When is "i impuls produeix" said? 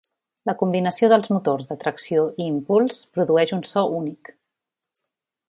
2.43-3.55